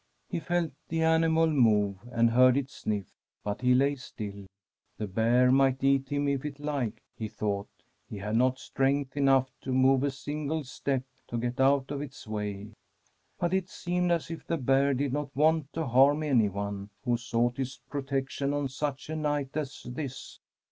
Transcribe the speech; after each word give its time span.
He 0.27 0.39
felt 0.39 0.71
the 0.89 1.03
animal 1.03 1.45
move, 1.45 1.99
and 2.11 2.31
heard 2.31 2.57
it 2.57 2.71
sniff; 2.71 3.05
but 3.43 3.61
he 3.61 3.75
lay 3.75 3.93
still. 3.93 4.47
The 4.97 5.05
bear 5.05 5.51
might 5.51 5.83
eat 5.83 6.09
him 6.11 6.27
if 6.27 6.43
it 6.43 6.59
liked, 6.59 7.01
he 7.15 7.27
thought. 7.27 7.69
He 8.09 8.17
had 8.17 8.35
not 8.35 8.57
strength 8.57 9.15
enough 9.15 9.51
to 9.61 9.71
move 9.71 10.01
a 10.01 10.09
single 10.09 10.63
step 10.63 11.03
to 11.27 11.37
get 11.37 11.59
out 11.59 11.91
of 11.91 12.01
its 12.01 12.25
way. 12.25 12.73
But 13.39 13.53
it 13.53 13.69
seemed 13.69 14.11
as 14.11 14.31
if 14.31 14.47
the 14.47 14.57
bear 14.57 14.95
did 14.95 15.13
not 15.13 15.35
want 15.35 15.71
to 15.73 15.85
harm 15.85 16.23
anyone 16.23 16.89
who 17.03 17.15
sought 17.15 17.59
its 17.59 17.77
protection 17.87 18.55
on 18.55 18.69
such 18.69 19.07
a 19.07 19.15
night 19.15 19.55
as 19.55 19.83
this. 19.83 20.39